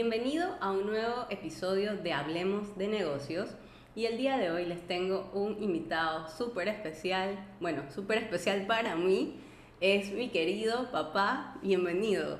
bienvenido 0.00 0.54
a 0.60 0.70
un 0.70 0.86
nuevo 0.86 1.26
episodio 1.28 1.96
de 1.96 2.12
Hablemos 2.12 2.78
de 2.78 2.86
Negocios. 2.86 3.56
Y 3.96 4.06
el 4.06 4.16
día 4.16 4.38
de 4.38 4.52
hoy 4.52 4.64
les 4.64 4.86
tengo 4.86 5.28
un 5.34 5.60
invitado 5.60 6.28
súper 6.28 6.68
especial, 6.68 7.36
bueno, 7.58 7.82
súper 7.92 8.18
especial 8.18 8.64
para 8.68 8.94
mí, 8.94 9.40
es 9.80 10.12
mi 10.12 10.28
querido 10.28 10.88
papá, 10.92 11.58
bienvenido. 11.64 12.38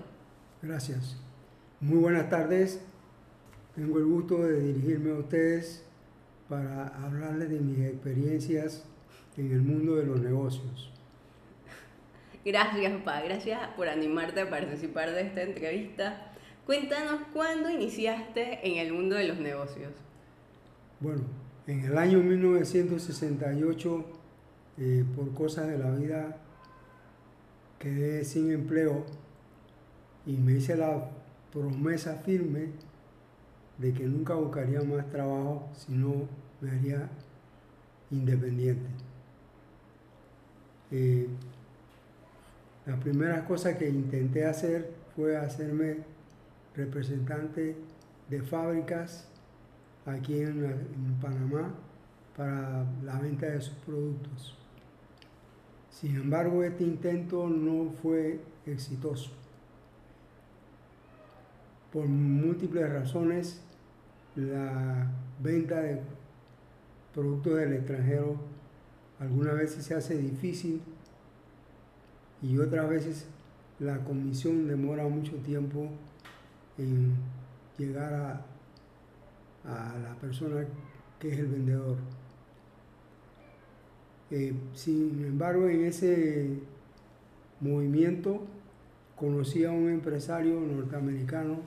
Gracias. 0.62 1.16
Muy 1.80 1.98
buenas 1.98 2.30
tardes. 2.30 2.80
Tengo 3.74 3.98
el 3.98 4.04
gusto 4.04 4.38
de 4.38 4.60
dirigirme 4.60 5.10
a 5.10 5.14
ustedes 5.14 5.84
para 6.48 6.86
hablarles 7.04 7.50
de 7.50 7.58
mis 7.58 7.80
experiencias 7.80 8.84
en 9.36 9.50
el 9.50 9.62
mundo 9.62 9.96
de 9.96 10.04
los 10.04 10.20
negocios. 10.20 10.92
Gracias, 12.44 12.92
papá. 12.98 13.20
Gracias 13.22 13.58
por 13.76 13.88
animarte 13.88 14.42
a 14.42 14.48
participar 14.48 15.10
de 15.10 15.22
esta 15.22 15.42
entrevista. 15.42 16.27
Cuéntanos 16.68 17.22
cuándo 17.32 17.70
iniciaste 17.70 18.58
en 18.62 18.76
el 18.76 18.92
mundo 18.92 19.16
de 19.16 19.26
los 19.26 19.38
negocios. 19.38 19.90
Bueno, 21.00 21.22
en 21.66 21.82
el 21.86 21.96
año 21.96 22.18
1968, 22.18 24.04
eh, 24.76 25.02
por 25.16 25.32
cosas 25.32 25.66
de 25.68 25.78
la 25.78 25.90
vida, 25.92 26.36
quedé 27.78 28.22
sin 28.22 28.52
empleo 28.52 29.06
y 30.26 30.32
me 30.32 30.58
hice 30.58 30.76
la 30.76 31.08
promesa 31.54 32.16
firme 32.16 32.66
de 33.78 33.94
que 33.94 34.04
nunca 34.04 34.34
buscaría 34.34 34.82
más 34.82 35.08
trabajo, 35.08 35.70
sino 35.74 36.28
me 36.60 36.70
haría 36.70 37.08
independiente. 38.10 38.90
Eh, 40.90 41.28
la 42.84 43.00
primera 43.00 43.46
cosa 43.46 43.78
que 43.78 43.88
intenté 43.88 44.44
hacer 44.44 44.92
fue 45.16 45.34
hacerme 45.34 46.17
representante 46.74 47.76
de 48.28 48.42
fábricas 48.42 49.28
aquí 50.06 50.40
en, 50.40 51.18
Panamá 51.20 51.74
para 52.36 52.86
la 53.04 53.18
venta 53.20 53.46
de 53.46 53.60
sus 53.60 53.74
productos. 53.78 54.56
Sin 55.90 56.14
embargo, 56.16 56.62
este 56.62 56.84
intento 56.84 57.48
no 57.48 57.90
fue 57.90 58.40
exitoso. 58.66 59.32
Por 61.92 62.06
múltiples 62.06 62.88
razones, 62.92 63.60
la 64.36 65.10
venta 65.42 65.80
de 65.80 66.00
productos 67.12 67.56
del 67.56 67.72
extranjero 67.72 68.36
algunas 69.18 69.54
veces 69.56 69.84
se 69.84 69.94
hace 69.94 70.16
difícil 70.16 70.80
y 72.40 72.58
otras 72.58 72.88
veces 72.88 73.26
la 73.80 73.98
comisión 74.04 74.68
demora 74.68 75.08
mucho 75.08 75.32
tiempo 75.36 75.88
en 76.78 77.14
llegar 77.76 78.14
a, 78.14 78.44
la 79.64 80.14
persona 80.18 80.64
que 81.18 81.28
es 81.28 81.38
el 81.40 81.48
vendedor. 81.48 81.96
Eh, 84.30 84.54
sin 84.74 85.24
embargo, 85.26 85.68
en 85.68 85.84
ese 85.84 86.48
movimiento 87.60 88.46
conocí 89.14 89.64
a 89.64 89.70
un 89.70 89.90
empresario 89.90 90.58
norteamericano 90.58 91.58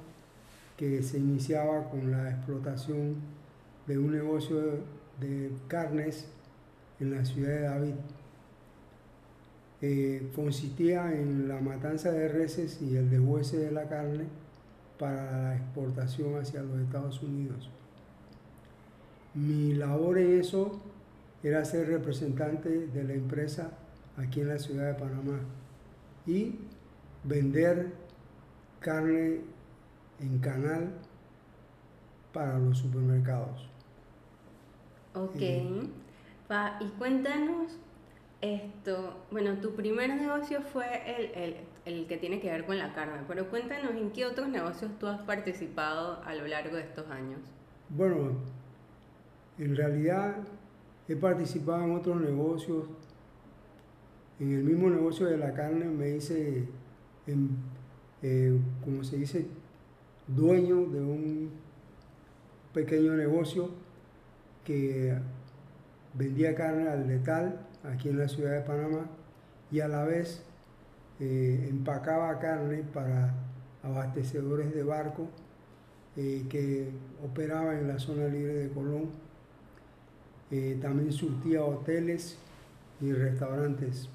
que 0.78 1.04
se 1.04 1.20
iniciaba 1.20 1.92
con 1.92 2.10
la 2.12 2.32
explotación 2.32 3.18
de 3.86 4.00
un 4.00 4.14
negocio 4.14 4.58
de 5.20 5.52
carnes 5.68 6.26
en 7.00 7.12
la 7.12 7.24
ciudad 7.24 7.50
de 7.50 7.62
David. 7.62 7.94
Eh, 9.84 10.32
consistía 10.36 11.14
en 11.14 11.48
la 11.48 11.60
matanza 11.60 12.12
de 12.12 12.28
reses 12.28 12.82
y 12.82 12.96
el 12.96 13.10
deshuese 13.10 13.58
de 13.58 13.72
la 13.72 13.88
carne 13.90 14.26
para 15.02 15.32
la 15.32 15.56
exportación 15.56 16.40
hacia 16.40 16.62
los 16.62 16.80
Estados 16.80 17.24
Unidos. 17.24 17.72
Mi 19.34 19.74
labor 19.74 20.20
en 20.20 20.40
eso 20.40 20.80
era 21.42 21.66
ser 21.66 21.88
representante 21.88 22.70
de 22.70 23.04
la 23.04 23.14
empresa 23.14 23.72
aquí 24.16 24.42
en 24.42 24.50
la 24.50 24.60
ciudad 24.60 24.90
de 24.90 24.94
Panamá 24.94 25.40
y 26.28 26.60
vender 27.24 27.94
carne 28.80 29.42
en 30.20 30.38
canal 30.38 30.92
para 32.32 32.60
los 32.60 32.78
supermercados. 32.78 33.68
Ok. 35.16 35.36
Eh, 35.40 35.90
y 36.80 36.86
cuéntanos 37.00 37.76
esto, 38.42 39.16
bueno, 39.32 39.56
tu 39.62 39.74
primer 39.74 40.14
negocio 40.16 40.62
fue 40.62 40.86
el, 41.08 41.32
el, 41.34 41.56
que 41.84 42.18
tiene 42.18 42.40
que 42.40 42.50
ver 42.50 42.66
con 42.66 42.78
la 42.78 42.94
carne, 42.94 43.24
pero 43.28 43.50
cuéntanos 43.50 43.92
en 43.96 44.12
qué 44.12 44.26
otros 44.26 44.48
negocios 44.48 44.92
tú 45.00 45.08
has 45.08 45.22
participado 45.22 46.22
a 46.24 46.36
lo 46.36 46.48
largo 46.48 46.76
de 46.76 46.84
estos 46.84 47.10
años. 47.10 47.40
Bueno, 47.90 48.38
en 49.58 49.76
realidad 49.76 50.36
he 51.08 51.16
participado 51.16 51.84
en 51.84 51.96
otros 51.96 52.22
negocios. 52.22 52.86
En 54.40 54.54
el 54.54 54.64
mismo 54.64 54.90
negocio 54.90 55.26
de 55.26 55.38
la 55.38 55.54
carne 55.54 55.86
me 55.86 56.10
hice, 56.10 56.68
eh, 58.22 58.60
como 58.84 59.04
se 59.04 59.18
dice, 59.18 59.46
dueño 60.28 60.86
de 60.86 61.02
un 61.02 61.52
pequeño 62.74 63.14
negocio 63.14 63.70
que 64.64 65.16
vendía 66.14 66.56
carne 66.56 66.90
al 66.90 67.08
letal 67.08 67.60
aquí 67.84 68.10
en 68.10 68.20
la 68.20 68.28
ciudad 68.28 68.52
de 68.52 68.62
Panamá 68.62 69.10
y 69.72 69.80
a 69.80 69.88
la 69.88 70.06
vez 70.06 70.44
eh, 71.24 71.68
empacaba 71.70 72.40
carne 72.40 72.82
para 72.82 73.32
abastecedores 73.84 74.74
de 74.74 74.82
barco 74.82 75.28
eh, 76.18 76.48
que 76.50 76.90
operaban 77.24 77.78
en 77.78 77.90
la 77.90 78.00
zona 78.00 78.28
libre 78.28 78.56
de 78.56 78.70
Colón. 78.70 79.12
Eh, 80.50 80.80
también 80.82 81.14
surtía 81.14 81.64
hoteles 81.64 82.40
y 83.00 83.14
restaurantes. 83.14 84.10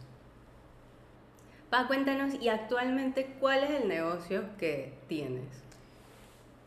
Pa, 1.71 1.87
cuéntanos, 1.87 2.35
¿y 2.41 2.49
actualmente 2.49 3.37
cuál 3.39 3.63
es 3.63 3.83
el 3.83 3.89
negocio 3.89 4.43
que 4.59 4.93
tienes? 5.09 5.45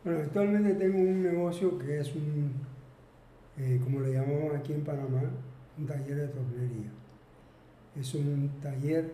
Bueno, 0.02 0.20
actualmente 0.20 0.72
tengo 0.72 1.00
un 1.00 1.22
negocio 1.22 1.78
que 1.78 2.00
es 2.00 2.14
un, 2.14 2.54
como 3.84 4.00
le 4.00 4.14
llamamos 4.14 4.54
aquí 4.54 4.72
en 4.72 4.84
Panamá, 4.84 5.20
un 5.76 5.86
taller 5.86 6.16
de 6.16 6.28
tornería. 6.28 6.90
Es 7.94 8.14
un 8.14 8.50
taller 8.62 9.12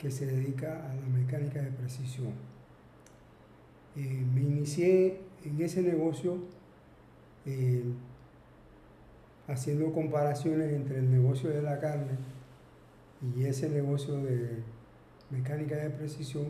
que 0.00 0.10
se 0.10 0.24
dedica 0.24 0.90
a 0.90 0.94
la 0.94 1.06
mecánica 1.06 1.60
de 1.60 1.70
precisión. 1.72 2.32
Eh, 3.96 4.24
me 4.34 4.40
inicié 4.40 5.20
en 5.44 5.60
ese 5.60 5.82
negocio 5.82 6.38
eh, 7.44 7.84
haciendo 9.46 9.92
comparaciones 9.92 10.72
entre 10.72 11.00
el 11.00 11.10
negocio 11.10 11.50
de 11.50 11.60
la 11.60 11.78
carne 11.78 12.16
y 13.36 13.44
ese 13.44 13.68
negocio 13.68 14.16
de 14.22 14.62
mecánica 15.28 15.76
de 15.76 15.90
precisión. 15.90 16.46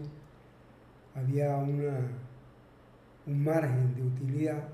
Había 1.17 1.57
una, 1.57 2.07
un 3.27 3.43
margen 3.43 3.97
de 3.97 4.03
utilidad 4.03 4.69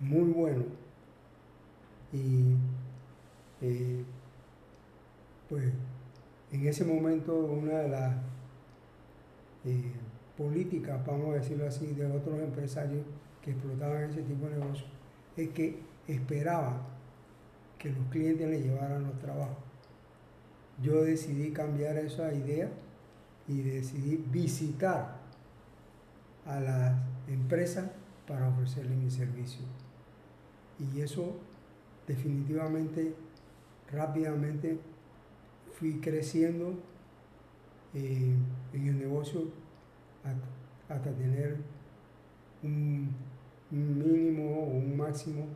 muy 0.00 0.30
bueno 0.32 0.64
y 2.12 2.56
eh, 3.62 4.04
pues 5.48 5.72
en 6.52 6.66
ese 6.66 6.84
momento 6.84 7.36
una 7.36 7.78
de 7.78 7.88
las 7.88 8.14
eh, 9.64 9.92
políticas, 10.36 11.04
vamos 11.06 11.30
a 11.30 11.38
decirlo 11.38 11.66
así, 11.66 11.86
de 11.86 12.06
otros 12.06 12.40
empresarios 12.40 13.04
que 13.42 13.50
explotaban 13.50 14.10
ese 14.10 14.22
tipo 14.22 14.46
de 14.46 14.56
negocios, 14.56 14.90
es 15.36 15.48
que 15.50 15.80
esperaban 16.06 16.80
que 17.78 17.90
los 17.90 18.06
clientes 18.08 18.48
les 18.48 18.64
llevaran 18.64 19.04
los 19.04 19.18
trabajos. 19.18 19.56
Yo 20.82 21.02
decidí 21.02 21.52
cambiar 21.52 21.96
esa 21.96 22.32
idea 22.32 22.68
y 23.46 23.62
decidí 23.62 24.16
visitar 24.30 25.16
a 26.46 26.60
las 26.60 26.94
empresas 27.28 27.90
para 28.26 28.48
ofrecerles 28.48 28.96
mi 28.96 29.10
servicio. 29.10 29.62
Y 30.78 31.00
eso 31.00 31.36
definitivamente, 32.06 33.14
rápidamente 33.92 34.78
fui 35.78 36.00
creciendo 36.00 36.74
eh, 37.94 38.34
en 38.72 38.86
el 38.86 38.98
negocio 38.98 39.44
hasta, 40.88 41.10
tener 41.12 41.56
un, 42.62 43.14
mínimo 43.70 44.62
o 44.62 44.64
un 44.64 44.96
máximo 44.96 45.46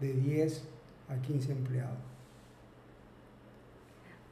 de 0.00 0.12
10 0.12 0.68
a 1.08 1.16
15 1.22 1.52
empleados. 1.52 1.98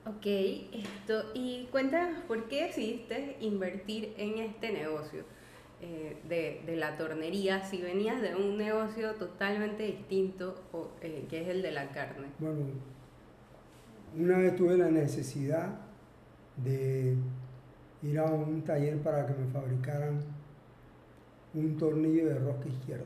Ok, 0.05 0.26
esto, 0.26 1.31
y 1.32 1.69
cuéntanos 1.70 2.23
por 2.25 2.49
qué 2.49 2.64
decidiste 2.64 3.37
invertir 3.40 4.12
en 4.19 4.38
este 4.38 4.73
negocio 4.73 5.23
eh, 5.81 6.17
de, 6.29 6.76
la 6.76 6.96
tornería 6.96 7.64
si 7.64 7.81
venías 7.81 8.20
de 8.20 8.34
un 8.34 8.58
negocio 8.58 9.14
totalmente 9.14 9.84
distinto 9.84 10.61
eh, 11.00 11.25
que 11.31 11.43
es 11.43 11.49
el 11.49 11.62
de 11.62 11.70
la 11.70 11.90
carne. 11.93 12.26
Bueno, 12.40 12.67
una 14.19 14.38
vez 14.38 14.56
tuve 14.56 14.76
la 14.76 14.91
necesidad 14.91 15.79
de 16.62 17.17
ir 18.03 18.19
a 18.19 18.25
un 18.25 18.62
taller 18.62 18.99
para 18.99 19.26
que 19.26 19.35
me 19.35 19.50
fabricaran 19.50 20.20
un 21.55 21.76
tornillo 21.76 22.26
de 22.26 22.38
rosca 22.38 22.69
izquierda. 22.69 23.05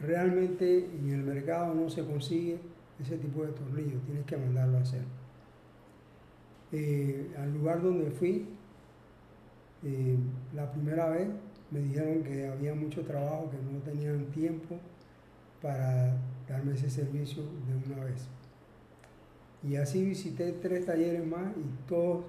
Realmente 0.00 0.86
en 0.86 1.10
el 1.10 1.22
mercado 1.22 1.74
no 1.74 1.90
se 1.90 2.04
consigue 2.04 2.58
ese 3.00 3.16
tipo 3.18 3.44
de 3.44 3.52
tornillo, 3.52 3.98
tienes 4.06 4.24
que 4.24 4.36
mandarlo 4.36 4.78
a 4.78 4.80
hacer. 4.80 5.02
Eh, 6.72 7.30
al 7.38 7.52
lugar 7.52 7.82
donde 7.82 8.10
fui, 8.10 8.46
eh, 9.84 10.16
la 10.54 10.70
primera 10.70 11.08
vez 11.10 11.28
me 11.70 11.80
dijeron 11.80 12.22
que 12.22 12.48
había 12.48 12.74
mucho 12.74 13.02
trabajo, 13.02 13.50
que 13.50 13.56
no 13.56 13.78
tenían 13.80 14.26
tiempo 14.26 14.76
para 15.62 16.16
darme 16.48 16.74
ese 16.74 16.90
servicio 16.90 17.42
de 17.42 17.92
una 17.92 18.04
vez. 18.04 18.28
Y 19.62 19.76
así 19.76 20.04
visité 20.04 20.52
tres 20.52 20.86
talleres 20.86 21.26
más 21.26 21.52
y 21.56 21.88
todos 21.88 22.24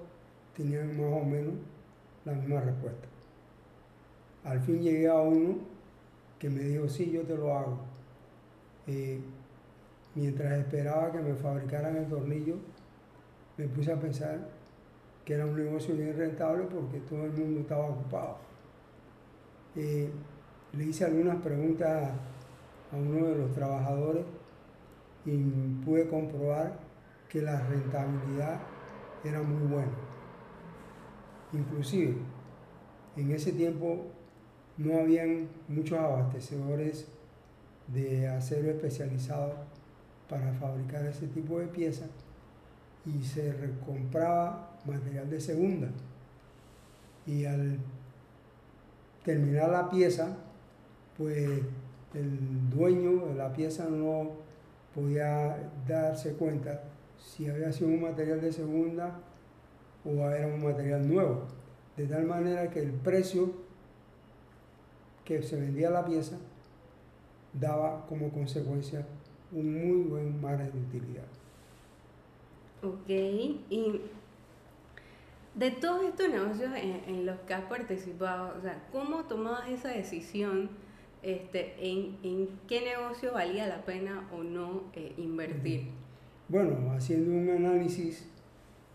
tenían 0.56 0.96
más 1.00 1.22
o 1.22 1.24
menos 1.24 1.54
la 2.24 2.32
misma 2.32 2.60
respuesta. 2.60 3.06
Al 4.44 4.60
fin 4.60 4.82
llegué 4.82 5.08
a 5.08 5.20
uno 5.20 5.58
que 6.38 6.48
me 6.50 6.60
dijo, 6.60 6.88
sí, 6.88 7.10
yo 7.10 7.22
te 7.22 7.36
lo 7.36 7.56
hago. 7.56 7.78
Eh, 8.86 9.20
mientras 10.14 10.58
esperaba 10.58 11.12
que 11.12 11.18
me 11.20 11.34
fabricaran 11.34 11.96
el 11.96 12.06
tornillo, 12.06 12.56
me 13.56 13.68
puse 13.68 13.92
a 13.92 14.00
pensar 14.00 14.48
que 15.24 15.34
era 15.34 15.46
un 15.46 15.56
negocio 15.56 15.94
bien 15.94 16.16
rentable 16.16 16.64
porque 16.64 16.98
todo 17.00 17.24
el 17.26 17.32
mundo 17.32 17.60
estaba 17.60 17.90
ocupado. 17.90 18.38
Eh, 19.76 20.10
le 20.72 20.84
hice 20.84 21.04
algunas 21.04 21.36
preguntas 21.42 22.10
a 22.90 22.96
uno 22.96 23.26
de 23.26 23.36
los 23.36 23.52
trabajadores 23.52 24.24
y 25.26 25.38
pude 25.84 26.08
comprobar 26.08 26.89
que 27.30 27.40
la 27.40 27.60
rentabilidad 27.60 28.58
era 29.24 29.40
muy 29.42 29.66
buena. 29.68 29.92
Inclusive, 31.52 32.16
en 33.16 33.30
ese 33.30 33.52
tiempo 33.52 34.06
no 34.76 34.98
habían 34.98 35.48
muchos 35.68 35.98
abastecedores 35.98 37.06
de 37.86 38.28
acero 38.28 38.70
especializado 38.70 39.54
para 40.28 40.52
fabricar 40.54 41.06
ese 41.06 41.26
tipo 41.28 41.58
de 41.58 41.66
piezas 41.66 42.08
y 43.06 43.22
se 43.22 43.54
compraba 43.84 44.78
material 44.84 45.30
de 45.30 45.40
segunda. 45.40 45.88
Y 47.26 47.44
al 47.44 47.78
terminar 49.24 49.70
la 49.70 49.88
pieza, 49.88 50.36
pues 51.16 51.62
el 52.14 52.70
dueño 52.70 53.26
de 53.26 53.34
la 53.34 53.52
pieza 53.52 53.86
no 53.88 54.30
podía 54.94 55.70
darse 55.86 56.32
cuenta 56.32 56.89
si 57.20 57.48
había 57.48 57.72
sido 57.72 57.88
un 57.90 58.02
material 58.02 58.40
de 58.40 58.52
segunda 58.52 59.20
o 60.04 60.10
era 60.30 60.46
un 60.46 60.62
material 60.62 61.08
nuevo. 61.08 61.44
De 61.96 62.06
tal 62.06 62.24
manera 62.24 62.70
que 62.70 62.80
el 62.80 62.92
precio 62.92 63.52
que 65.24 65.42
se 65.42 65.56
vendía 65.60 65.90
la 65.90 66.04
pieza 66.04 66.38
daba 67.52 68.06
como 68.06 68.30
consecuencia 68.30 69.06
un 69.52 69.72
muy 69.74 70.08
buen 70.08 70.40
margen 70.40 70.72
de 70.72 70.78
utilidad. 70.78 71.26
Ok, 72.82 73.08
y 73.08 74.00
de 75.54 75.70
todos 75.72 76.04
estos 76.04 76.28
negocios 76.28 76.70
en, 76.74 77.26
los 77.26 77.38
que 77.40 77.54
has 77.54 77.64
participado, 77.64 78.56
o 78.56 78.62
sea, 78.62 78.82
¿cómo 78.92 79.24
tomabas 79.24 79.68
esa 79.68 79.88
decisión 79.88 80.70
este, 81.22 81.74
en, 81.78 82.48
qué 82.66 82.80
negocio 82.80 83.32
valía 83.32 83.66
la 83.66 83.84
pena 83.84 84.28
o 84.32 84.42
no 84.42 84.84
eh, 84.94 85.12
invertir? 85.18 85.88
Bueno, 86.50 86.90
haciendo 86.90 87.30
un 87.30 87.48
análisis 87.48 88.26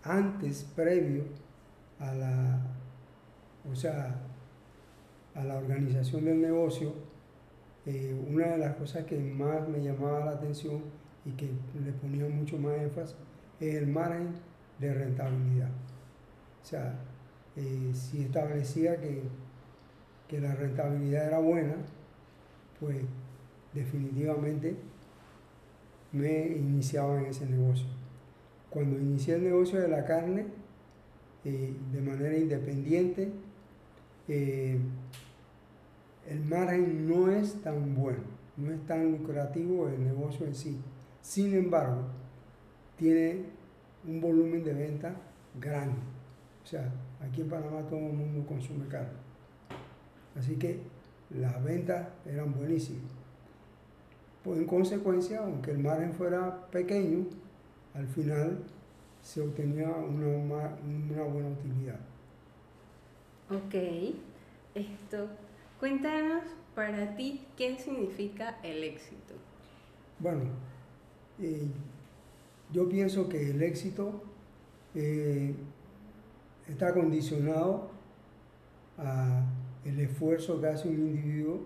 antes, 0.04 0.66
previo 0.76 1.24
a 2.00 2.14
la, 2.14 2.60
o 3.72 3.74
sea, 3.74 4.14
a 5.34 5.42
la 5.42 5.56
organización 5.56 6.26
del 6.26 6.42
negocio, 6.42 6.92
eh, 7.86 8.14
una 8.30 8.48
de 8.48 8.58
las 8.58 8.76
cosas 8.76 9.06
que 9.06 9.18
más 9.18 9.70
me 9.70 9.82
llamaba 9.82 10.26
la 10.26 10.32
atención 10.32 10.82
y 11.24 11.32
que 11.32 11.50
le 11.82 11.94
ponía 11.94 12.28
mucho 12.28 12.58
más 12.58 12.78
énfasis 12.78 13.16
es 13.62 13.76
el 13.76 13.88
margen 13.88 14.34
de 14.80 14.94
rentabilidad. 14.94 15.70
O 16.62 16.66
sea, 16.66 17.00
eh, 17.56 17.92
si 17.94 18.24
establecía 18.24 19.00
que, 19.00 19.22
que 20.28 20.42
la 20.42 20.54
rentabilidad 20.56 21.28
era 21.28 21.40
buena, 21.40 21.76
pues 22.82 22.98
definitivamente 23.74 24.76
me 26.16 26.48
iniciaba 26.48 27.20
en 27.20 27.28
ese 27.28 27.46
negocio. 27.46 27.86
Cuando 28.70 28.98
inicié 28.98 29.36
el 29.36 29.44
negocio 29.44 29.80
de 29.80 29.88
la 29.88 30.06
carne, 30.06 30.46
eh, 31.44 31.74
de 31.92 32.02
manera 32.02 32.38
independiente, 32.38 33.32
eh, 34.28 34.80
el 36.30 36.44
margen 36.46 37.08
no 37.08 37.30
es 37.30 37.62
tan 37.62 37.94
bueno, 37.96 38.24
no 38.58 38.72
es 38.72 38.86
tan 38.88 39.12
lucrativo 39.12 39.88
el 39.90 40.04
negocio 40.04 40.46
en 40.46 40.56
sí. 40.56 40.80
Sin 41.22 41.54
embargo, 41.54 42.04
tiene 42.98 43.44
un 44.08 44.22
volumen 44.22 44.64
de 44.64 44.74
venta 44.74 45.16
grande. 45.60 45.98
O 46.64 46.68
sea, 46.68 46.92
aquí 47.22 47.42
en 47.42 47.50
Panamá 47.50 47.82
todo 47.88 48.00
el 48.00 48.14
mundo 48.14 48.46
consume 48.48 48.88
carne. 48.88 49.20
Así 50.36 50.56
que 50.56 50.80
las 51.30 51.64
ventas 51.64 52.08
eran 52.26 52.54
buenísimas. 52.54 53.25
Pues 54.46 54.60
en 54.60 54.66
consecuencia, 54.66 55.40
aunque 55.40 55.72
el 55.72 55.80
margen 55.80 56.14
fuera 56.14 56.68
pequeño, 56.68 57.26
al 57.96 58.08
final 58.08 58.60
se 59.20 59.42
obtenía 59.42 59.90
una, 59.90 60.78
una 60.86 61.24
buena 61.24 61.50
utilidad. 61.50 62.00
Ok, 63.50 64.14
esto, 64.76 65.30
cuéntanos 65.80 66.44
para 66.76 67.16
ti 67.16 67.42
qué 67.58 67.76
significa 67.80 68.60
el 68.62 68.84
éxito. 68.84 69.34
Bueno, 70.20 70.44
eh, 71.42 71.66
yo 72.72 72.88
pienso 72.88 73.28
que 73.28 73.50
el 73.50 73.64
éxito 73.64 74.22
eh, 74.94 75.56
está 76.68 76.94
condicionado 76.94 77.90
a 79.00 79.44
el 79.84 80.00
esfuerzo 80.02 80.62
que 80.62 80.68
hace 80.68 80.88
un 80.88 81.00
individuo, 81.00 81.62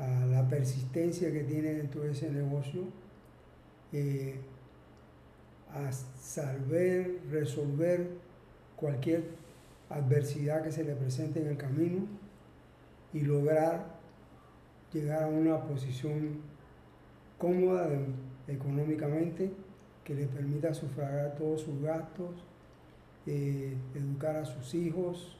a 0.00 0.26
la 0.26 0.48
persistencia 0.48 1.30
que 1.30 1.44
tiene 1.44 1.74
dentro 1.74 2.02
de 2.02 2.12
ese 2.12 2.30
negocio, 2.30 2.84
eh, 3.92 4.36
a 5.74 5.92
saber 5.92 7.20
resolver 7.30 8.08
cualquier 8.76 9.24
adversidad 9.90 10.62
que 10.62 10.72
se 10.72 10.84
le 10.84 10.94
presente 10.94 11.40
en 11.40 11.48
el 11.48 11.56
camino 11.56 12.06
y 13.12 13.20
lograr 13.20 13.84
llegar 14.92 15.24
a 15.24 15.28
una 15.28 15.62
posición 15.62 16.40
cómoda 17.38 17.88
económicamente 18.48 19.52
que 20.04 20.14
le 20.14 20.26
permita 20.26 20.72
sufragar 20.72 21.36
todos 21.36 21.60
sus 21.60 21.80
gastos, 21.82 22.30
eh, 23.26 23.76
educar 23.94 24.36
a 24.36 24.44
sus 24.44 24.74
hijos, 24.74 25.36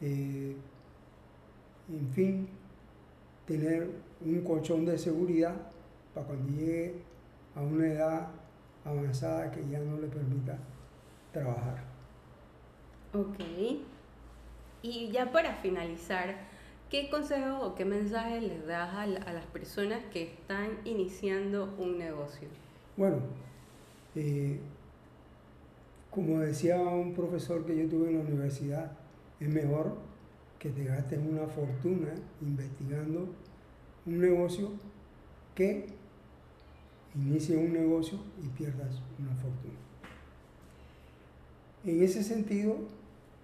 eh, 0.00 0.56
en 1.88 2.08
fin, 2.10 2.48
tener 3.46 3.90
un 4.24 4.42
colchón 4.42 4.84
de 4.84 4.98
seguridad 4.98 5.54
para 6.14 6.26
cuando 6.26 6.48
llegue 6.52 6.94
a 7.54 7.60
una 7.60 7.86
edad 7.86 8.28
avanzada 8.84 9.50
que 9.50 9.66
ya 9.68 9.78
no 9.78 9.98
le 9.98 10.08
permita 10.08 10.58
trabajar. 11.32 11.84
Ok. 13.12 13.38
Y 14.82 15.10
ya 15.10 15.32
para 15.32 15.54
finalizar, 15.54 16.36
¿qué 16.90 17.08
consejo 17.08 17.60
o 17.60 17.74
qué 17.74 17.84
mensaje 17.84 18.40
les 18.40 18.66
das 18.66 18.94
a, 18.94 19.02
a 19.02 19.32
las 19.32 19.46
personas 19.46 20.00
que 20.12 20.22
están 20.22 20.78
iniciando 20.84 21.74
un 21.78 21.98
negocio? 21.98 22.48
Bueno, 22.96 23.18
eh, 24.14 24.58
como 26.10 26.40
decía 26.40 26.78
un 26.78 27.12
profesor 27.12 27.66
que 27.66 27.76
yo 27.76 27.88
tuve 27.88 28.08
en 28.08 28.18
la 28.18 28.24
universidad, 28.24 28.92
es 29.38 29.48
mejor 29.48 29.96
que 30.58 30.70
te 30.70 30.84
gastes 30.84 31.18
una 31.18 31.46
fortuna 31.46 32.14
investigando 32.40 33.28
un 34.06 34.20
negocio 34.20 34.70
que 35.54 35.86
inicie 37.14 37.56
un 37.56 37.72
negocio 37.72 38.18
y 38.42 38.48
pierdas 38.48 39.00
una 39.18 39.34
fortuna. 39.34 39.74
En 41.84 42.02
ese 42.02 42.22
sentido, 42.22 42.76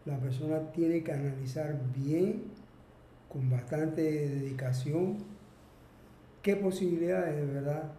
la 0.05 0.19
persona 0.19 0.73
tiene 0.73 1.03
que 1.03 1.13
analizar 1.13 1.81
bien, 1.95 2.45
con 3.29 3.49
bastante 3.49 4.03
dedicación, 4.03 5.19
qué 6.43 6.57
posibilidades 6.57 7.37
de 7.37 7.47
verdad 7.47 7.93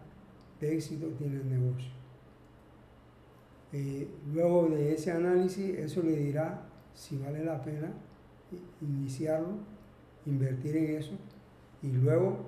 de 0.60 0.74
éxito 0.74 1.08
tiene 1.18 1.36
el 1.36 1.50
negocio. 1.50 1.90
Eh, 3.72 4.06
luego 4.32 4.68
de 4.68 4.94
ese 4.94 5.10
análisis, 5.10 5.76
eso 5.76 6.02
le 6.02 6.16
dirá 6.16 6.62
si 6.94 7.16
vale 7.16 7.44
la 7.44 7.60
pena 7.62 7.92
iniciarlo, 8.80 9.58
invertir 10.26 10.76
en 10.76 10.96
eso 10.96 11.12
y 11.82 11.92
luego, 11.92 12.38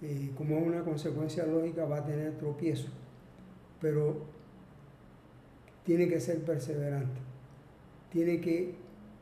eh, 0.00 0.30
como 0.36 0.58
una 0.58 0.82
consecuencia 0.82 1.46
lógica, 1.46 1.84
va 1.84 1.98
a 1.98 2.04
tener 2.04 2.38
tropiezo. 2.38 2.88
Pero 3.80 4.22
tiene 5.84 6.08
que 6.08 6.20
ser 6.20 6.44
perseverante, 6.44 7.20
tiene 8.10 8.40
que 8.40 8.74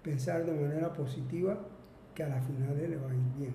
pensar 0.03 0.47
de 0.47 0.53
manera 0.53 0.93
positiva 0.93 1.59
que 2.15 2.23
a 2.23 2.29
las 2.29 2.47
finales 2.47 2.89
le 2.89 2.97
va 2.97 3.11
a 3.11 3.15
ir 3.15 3.39
bien. 3.39 3.55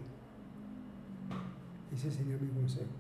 Ese 1.94 2.12
sería 2.12 2.38
mi 2.38 2.50
consejo. 2.50 2.92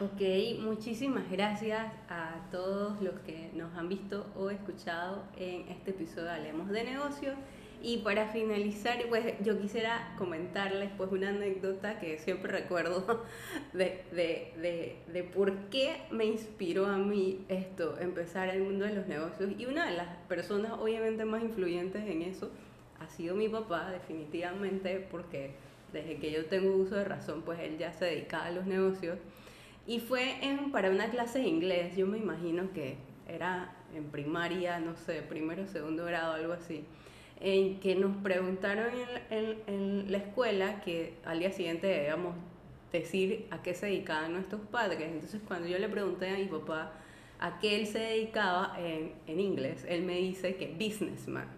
Ok, 0.00 0.60
muchísimas 0.60 1.30
gracias 1.30 1.92
a 2.08 2.48
todos 2.50 3.00
los 3.02 3.20
que 3.20 3.50
nos 3.54 3.72
han 3.74 3.88
visto 3.88 4.26
o 4.36 4.50
escuchado 4.50 5.22
en 5.36 5.68
este 5.68 5.90
episodio 5.90 6.24
de 6.24 6.30
Hablemos 6.32 6.70
de 6.70 6.82
Negocios. 6.82 7.36
Y 7.84 7.98
para 7.98 8.28
finalizar, 8.28 8.96
pues 9.08 9.34
yo 9.42 9.58
quisiera 9.58 10.14
comentarles 10.16 10.90
pues 10.96 11.10
una 11.10 11.30
anécdota 11.30 11.98
que 11.98 12.16
siempre 12.18 12.52
recuerdo 12.52 13.24
de, 13.72 14.04
de, 14.12 14.52
de, 14.56 14.96
de, 15.12 15.24
por 15.24 15.52
qué 15.68 16.02
me 16.12 16.24
inspiró 16.24 16.86
a 16.86 16.96
mí 16.96 17.44
esto, 17.48 17.98
empezar 17.98 18.48
el 18.50 18.62
mundo 18.62 18.84
de 18.84 18.94
los 18.94 19.08
negocios. 19.08 19.50
Y 19.58 19.66
una 19.66 19.90
de 19.90 19.96
las 19.96 20.16
personas 20.28 20.74
obviamente 20.78 21.24
más 21.24 21.42
influyentes 21.42 22.08
en 22.08 22.22
eso 22.22 22.52
ha 23.00 23.08
sido 23.08 23.34
mi 23.34 23.48
papá, 23.48 23.90
definitivamente, 23.90 25.04
porque 25.10 25.50
desde 25.92 26.18
que 26.18 26.30
yo 26.30 26.46
tengo 26.46 26.76
uso 26.76 26.94
de 26.94 27.04
razón, 27.04 27.42
pues 27.42 27.58
él 27.58 27.78
ya 27.78 27.92
se 27.92 28.04
dedicaba 28.04 28.46
a 28.46 28.52
los 28.52 28.64
negocios. 28.64 29.18
Y 29.88 29.98
fue 29.98 30.36
en, 30.44 30.70
para 30.70 30.88
una 30.88 31.10
clase 31.10 31.40
de 31.40 31.48
inglés, 31.48 31.96
yo 31.96 32.06
me 32.06 32.18
imagino 32.18 32.72
que 32.72 32.96
era 33.26 33.74
en 33.92 34.04
primaria, 34.04 34.78
no 34.78 34.94
sé, 34.94 35.22
primero 35.22 35.66
segundo 35.66 36.04
grado, 36.04 36.34
algo 36.34 36.52
así, 36.52 36.84
en 37.42 37.80
que 37.80 37.96
nos 37.96 38.16
preguntaron 38.18 38.86
en, 39.30 39.58
en, 39.66 40.12
la 40.12 40.18
escuela 40.18 40.80
que 40.80 41.14
al 41.24 41.40
día 41.40 41.50
siguiente 41.50 41.88
debíamos 41.88 42.36
decir 42.92 43.46
a 43.50 43.62
qué 43.62 43.74
se 43.74 43.86
dedicaban 43.86 44.32
nuestros 44.32 44.60
padres. 44.70 45.00
Entonces 45.02 45.40
cuando 45.46 45.66
yo 45.66 45.78
le 45.78 45.88
pregunté 45.88 46.30
a 46.30 46.38
mi 46.38 46.46
papá 46.46 46.92
a 47.40 47.58
qué 47.58 47.80
él 47.80 47.88
se 47.88 47.98
dedicaba 47.98 48.76
en, 48.78 49.12
en 49.26 49.40
inglés, 49.40 49.84
él 49.88 50.02
me 50.02 50.18
dice 50.18 50.54
que 50.54 50.68
businessman. 50.68 51.48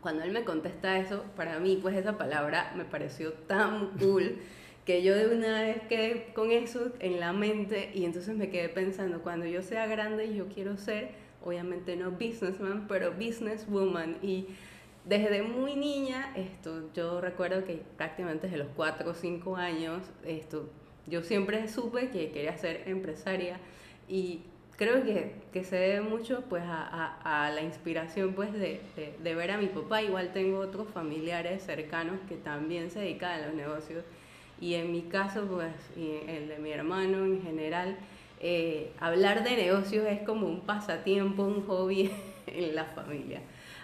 Cuando 0.00 0.24
él 0.24 0.32
me 0.32 0.42
contesta 0.42 0.98
eso, 0.98 1.24
para 1.36 1.60
mí 1.60 1.78
pues 1.80 1.96
esa 1.96 2.18
palabra 2.18 2.72
me 2.76 2.84
pareció 2.84 3.32
tan 3.32 3.90
cool 3.98 4.38
que 4.84 5.04
yo 5.04 5.14
de 5.14 5.32
una 5.32 5.62
vez 5.62 5.82
quedé 5.88 6.32
con 6.34 6.50
eso 6.50 6.90
en 6.98 7.20
la 7.20 7.32
mente 7.32 7.92
y 7.94 8.04
entonces 8.04 8.36
me 8.36 8.50
quedé 8.50 8.68
pensando, 8.68 9.22
cuando 9.22 9.46
yo 9.46 9.62
sea 9.62 9.86
grande 9.86 10.34
yo 10.34 10.48
quiero 10.48 10.76
ser, 10.76 11.10
obviamente 11.44 11.94
no 11.94 12.10
businessman, 12.10 12.88
pero 12.88 13.12
businesswoman. 13.12 14.16
Y 14.20 14.48
desde 15.04 15.42
muy 15.42 15.74
niña, 15.76 16.32
esto, 16.36 16.90
yo 16.94 17.20
recuerdo 17.20 17.64
que 17.64 17.82
prácticamente 17.96 18.46
desde 18.46 18.58
los 18.58 18.68
4 18.76 19.10
o 19.10 19.14
5 19.14 19.56
años, 19.56 20.02
esto, 20.24 20.68
yo 21.06 21.22
siempre 21.22 21.66
supe 21.68 22.10
que 22.10 22.30
quería 22.30 22.56
ser 22.56 22.84
empresaria 22.86 23.58
y 24.08 24.42
creo 24.76 25.02
que, 25.02 25.34
que 25.52 25.64
se 25.64 25.76
debe 25.76 26.00
mucho 26.00 26.44
pues 26.48 26.62
a, 26.64 27.16
a, 27.22 27.46
a 27.46 27.50
la 27.50 27.62
inspiración 27.62 28.34
pues 28.34 28.52
de, 28.52 28.80
de, 28.96 29.14
de, 29.22 29.34
ver 29.34 29.50
a 29.50 29.58
mi 29.58 29.66
papá. 29.66 30.02
Igual 30.02 30.32
tengo 30.32 30.58
otros 30.58 30.88
familiares 30.88 31.64
cercanos 31.64 32.20
que 32.28 32.36
también 32.36 32.90
se 32.90 33.00
dedican 33.00 33.40
a 33.40 33.46
los 33.46 33.54
negocios 33.54 34.04
y 34.62 34.74
en 34.74 34.92
mi 34.92 35.02
caso, 35.02 35.44
pues, 35.46 35.72
y 35.96 36.30
el 36.30 36.46
de 36.46 36.58
mi 36.58 36.70
hermano 36.70 37.24
en 37.24 37.42
general, 37.42 37.96
eh, 38.38 38.92
hablar 39.00 39.42
de 39.42 39.56
negocios 39.56 40.06
es 40.06 40.20
como 40.20 40.46
un 40.46 40.60
pasatiempo, 40.60 41.42
un 41.42 41.66
hobby 41.66 42.12
en 42.46 42.76
la 42.76 42.84
familia. 42.84 43.40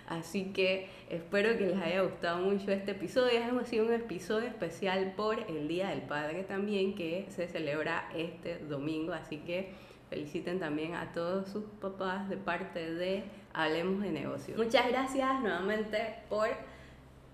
Así 0.08 0.52
que 0.52 0.88
espero 1.10 1.56
que 1.58 1.66
les 1.66 1.76
haya 1.80 2.02
gustado 2.02 2.38
mucho 2.38 2.70
este 2.70 2.92
episodio. 2.92 3.40
Ha 3.42 3.64
sido 3.64 3.86
un 3.86 3.92
episodio 3.92 4.48
especial 4.48 5.12
por 5.16 5.38
el 5.38 5.68
Día 5.68 5.88
del 5.88 6.02
Padre 6.02 6.44
también, 6.44 6.94
que 6.94 7.26
se 7.28 7.46
celebra 7.48 8.08
este 8.16 8.58
domingo. 8.58 9.12
Así 9.12 9.38
que 9.38 9.72
feliciten 10.08 10.58
también 10.58 10.94
a 10.94 11.12
todos 11.12 11.48
sus 11.48 11.64
papás 11.80 12.28
de 12.28 12.36
parte 12.36 12.94
de 12.94 13.24
Hablemos 13.52 14.02
de 14.02 14.10
Negocios. 14.10 14.56
Muchas 14.56 14.88
gracias 14.88 15.40
nuevamente 15.40 16.14
por 16.28 16.48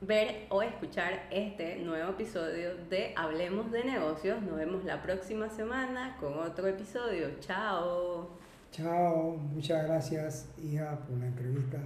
ver 0.01 0.47
o 0.51 0.63
escuchar 0.63 1.27
este 1.31 1.77
nuevo 1.77 2.11
episodio 2.11 2.77
de 2.91 3.15
Hablemos 3.17 3.71
de 3.71 3.85
Negocios. 3.85 4.43
Nos 4.43 4.57
vemos 4.57 4.85
la 4.85 5.01
próxima 5.03 5.49
semana 5.49 6.17
con 6.21 6.39
otro 6.39 6.67
episodio. 6.67 7.29
Chao. 7.41 8.29
Chao, 8.73 9.37
muchas 9.37 9.85
gracias 9.87 10.49
hija 10.59 10.99
por 11.07 11.19
la 11.19 11.27
entrevista. 11.27 11.79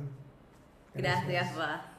Gracias, 0.99 1.29
gracias 1.29 1.57
va. 1.57 1.98